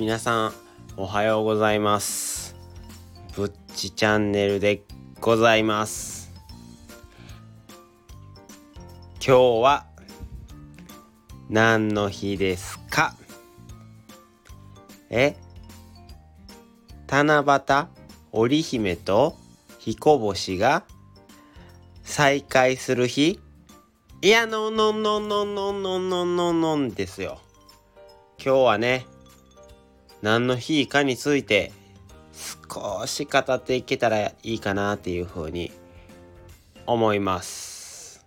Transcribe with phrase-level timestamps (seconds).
[0.00, 0.52] 皆さん
[0.96, 2.56] おはようございます。
[3.36, 4.82] ぶっちチャンネルで
[5.20, 6.32] ございます。
[9.16, 9.84] 今日は
[11.50, 13.14] 何の日ですか？
[15.10, 15.36] え？
[17.06, 17.86] 七夕
[18.32, 19.36] 織姫と
[19.80, 20.82] 彦星が
[22.04, 23.38] 再会する日？
[24.22, 27.38] いやのののののののののんですよ
[28.42, 29.04] 今日はね
[30.22, 31.72] 何の日かについて
[32.32, 35.72] 少し語っていけたらいいかなっていうふうに
[36.86, 38.24] 思います。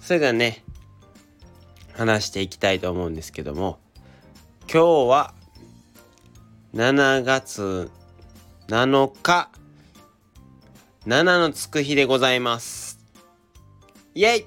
[0.00, 0.64] それではね
[1.94, 3.78] 話していきたいと思うんですけども
[4.72, 5.34] 今日は
[6.74, 7.90] 7月
[8.68, 9.50] 7日
[11.06, 12.98] 7のつく日でございます。
[14.14, 14.44] イエイ。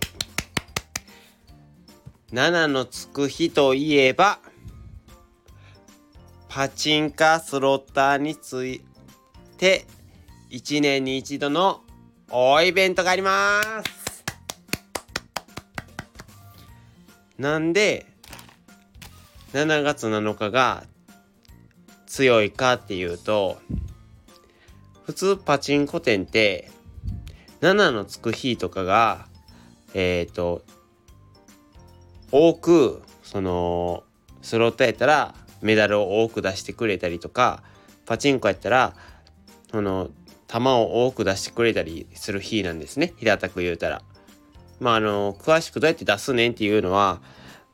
[2.34, 4.40] 7のつく日といえば
[6.50, 8.82] パチンカスロッターについ
[9.58, 9.86] て
[10.50, 11.82] 1年に一度の
[12.28, 14.26] 大イベントがあります。
[17.38, 18.08] なんで
[19.54, 20.84] 7月7日が
[22.08, 23.60] 強いかっていうと
[25.06, 26.72] 普通パチンコ店って
[27.62, 29.28] 7のつく日とかが
[29.94, 30.64] えっ、ー、と
[32.32, 34.04] 多くその
[34.42, 37.64] スロットやったらメダルを多く出してくれたりとか
[38.06, 38.96] パチンコやったら
[39.72, 40.10] その
[40.48, 44.02] 球を多く出してくれたりする日なんですね平たく言うたら。
[44.80, 47.22] まああの詳しくどうやって出すねんっていうのは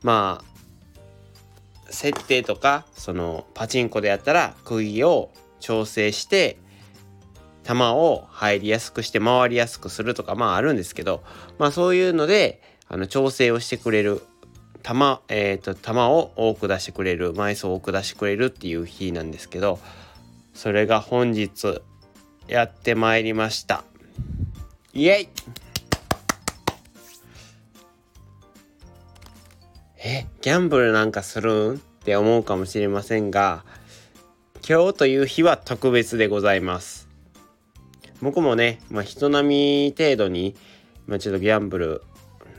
[0.02, 6.58] まあ設定とかそのパチンコでやったら釘を調整して
[7.64, 11.22] 球を入りやすくして回りやすくするとかまああるんですけど
[11.58, 14.22] まあそういうのであの調整をしてくれる
[14.86, 19.80] 玉、えっ、ー、と、玉を多く出してくれる、枚数を多く出してくれるっていう日なんですけど、
[20.54, 21.82] それが本日
[22.46, 23.82] やってまいりました。
[24.92, 25.28] イエイ
[29.98, 31.74] え、ギャンブルなんかするん？
[31.74, 33.64] って思うかもしれませんが、
[34.68, 37.08] 今日という日は特別でございます。
[38.22, 39.48] 僕もね、まあ、人並
[39.88, 40.54] み程度に、
[41.08, 42.04] まあ、ちょっとギャンブル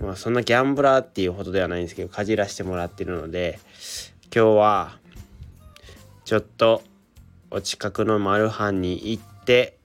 [0.01, 3.59] まあ、そんなギャンブラーっていうほどではないんですけどかじらしてもらってるので
[4.33, 4.97] 今日は
[6.25, 6.83] ちょっと
[7.49, 9.77] お近くのマルハンに行って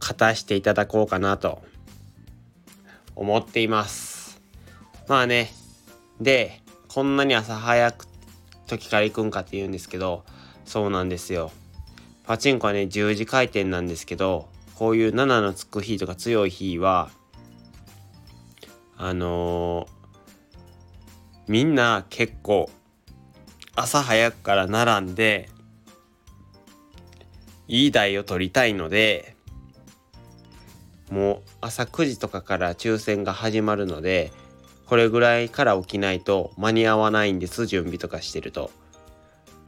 [0.00, 1.62] 勝たしていただこうかなと
[3.14, 4.40] 思っています。
[5.06, 5.50] まあね
[6.20, 8.06] でこんなに朝早く
[8.66, 10.24] 時から行くんかって言うんですけど
[10.64, 11.52] そうなんですよ。
[12.26, 14.48] パチンコはね10時回転なんですけど
[14.78, 17.10] こういう7のつく日とか強い日は
[18.96, 22.70] あのー、みんな結構
[23.74, 25.48] 朝早くから並んで
[27.66, 29.34] いい台を取りたいので
[31.10, 34.30] もう朝9時とかから抽選が始まるので
[34.86, 38.70] これぐらいから起きないと間に合わないんです準備とかしてると。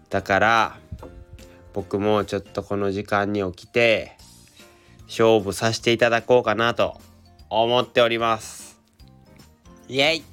[0.08, 0.78] だから
[1.72, 4.16] 僕もちょっとこの時間に起きて
[5.10, 7.00] 勝負させていただこうかなと
[7.48, 8.80] 思っております。
[9.88, 10.24] イエイ。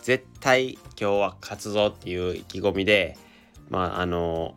[0.00, 3.18] 絶対今日は勝つぞっていう意気込みで
[3.68, 4.54] まああの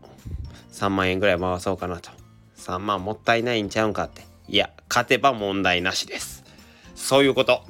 [0.71, 2.11] ー、3万円ぐらい回そうかなと。
[2.57, 4.21] 3万もったいないんちゃうんかって。
[4.47, 6.43] いや勝てば問題なしです。
[6.93, 7.63] そういうこと。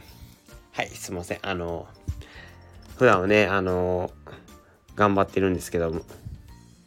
[0.74, 1.40] はいすいません。
[1.44, 6.02] あのー、普段はねあのー、頑張ってるんですけども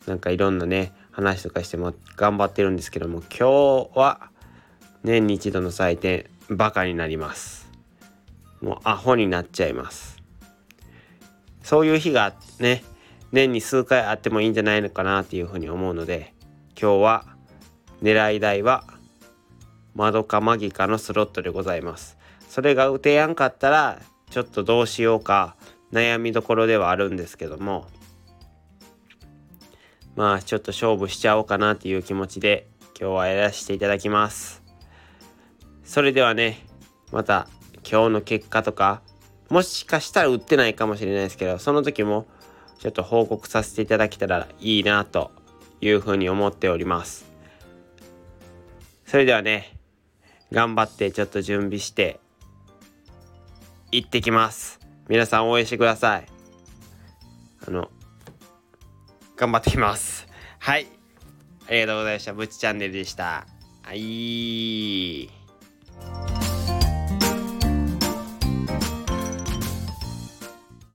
[0.07, 4.32] なんかいろんなね話とかしても頑張ってるんですけども今日は
[5.05, 7.69] 年に一度の祭典バカになります。
[8.61, 10.23] もうアホになっちゃいます。
[11.63, 12.85] そういう日がね
[13.33, 16.35] 年に数回あってもいいんじゃないのかなっていうふうに思うので
[16.81, 17.25] 今日は
[18.03, 18.85] 狙い台は
[19.95, 22.17] マドカマギカのスロットでございます。
[22.49, 24.01] それが打てやんかったら
[24.31, 25.57] ちょっとどうしようか
[25.93, 27.87] 悩みどころではあるんですけども
[30.17, 32.69] まあちょっと勝負しちゃおうかなっていう気持ちで
[32.99, 34.62] 今日はやらせていただきます。
[35.93, 36.65] それではね、
[37.11, 37.49] また
[37.87, 39.03] 今日の結果とか、
[39.51, 42.27] もしかしたら売ってないかもしれないですけど、その時も
[42.79, 45.33] ちょっと報告させていただけたらいいなと
[45.83, 47.27] いうふうに思っております。
[49.05, 49.77] それではね、
[50.51, 52.21] 頑張ってちょっと準備して
[53.91, 54.81] 行ってきます。
[55.11, 56.27] 皆さん応援してください。
[57.69, 57.91] あの、
[59.37, 60.27] 頑張ってきます。
[60.59, 60.87] はい。
[61.69, 62.33] ありがとうございました。
[62.33, 63.47] ぶちチャンネルでした。
[63.83, 65.42] はい。